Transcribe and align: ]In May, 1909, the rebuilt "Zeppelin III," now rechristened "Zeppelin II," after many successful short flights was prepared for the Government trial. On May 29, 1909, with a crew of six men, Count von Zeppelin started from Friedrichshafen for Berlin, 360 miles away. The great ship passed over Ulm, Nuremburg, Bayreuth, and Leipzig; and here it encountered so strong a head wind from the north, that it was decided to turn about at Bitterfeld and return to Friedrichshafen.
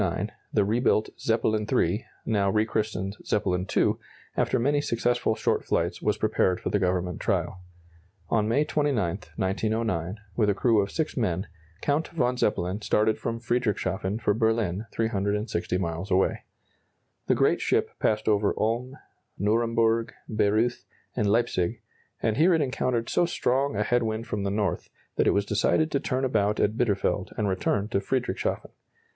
]In 0.01 0.07
May, 0.07 0.13
1909, 0.13 0.37
the 0.53 0.65
rebuilt 0.65 1.09
"Zeppelin 1.19 1.67
III," 1.71 2.05
now 2.25 2.49
rechristened 2.49 3.17
"Zeppelin 3.23 3.67
II," 3.77 3.97
after 4.35 4.57
many 4.57 4.81
successful 4.81 5.35
short 5.35 5.63
flights 5.63 6.01
was 6.01 6.17
prepared 6.17 6.59
for 6.59 6.71
the 6.71 6.79
Government 6.79 7.19
trial. 7.19 7.59
On 8.27 8.47
May 8.47 8.65
29, 8.65 8.95
1909, 9.35 10.17
with 10.35 10.49
a 10.49 10.55
crew 10.55 10.81
of 10.81 10.89
six 10.89 11.15
men, 11.15 11.45
Count 11.81 12.07
von 12.07 12.35
Zeppelin 12.35 12.81
started 12.81 13.19
from 13.19 13.39
Friedrichshafen 13.39 14.17
for 14.19 14.33
Berlin, 14.33 14.87
360 14.91 15.77
miles 15.77 16.09
away. 16.09 16.45
The 17.27 17.35
great 17.35 17.61
ship 17.61 17.91
passed 17.99 18.27
over 18.27 18.55
Ulm, 18.57 18.97
Nuremburg, 19.39 20.13
Bayreuth, 20.27 20.83
and 21.15 21.29
Leipzig; 21.29 21.79
and 22.23 22.37
here 22.37 22.55
it 22.55 22.61
encountered 22.61 23.07
so 23.07 23.27
strong 23.27 23.75
a 23.75 23.83
head 23.83 24.01
wind 24.01 24.25
from 24.25 24.41
the 24.41 24.49
north, 24.49 24.89
that 25.17 25.27
it 25.27 25.33
was 25.35 25.45
decided 25.45 25.91
to 25.91 25.99
turn 25.99 26.25
about 26.25 26.59
at 26.59 26.75
Bitterfeld 26.75 27.33
and 27.37 27.47
return 27.47 27.87
to 27.89 27.99
Friedrichshafen. 27.99 28.71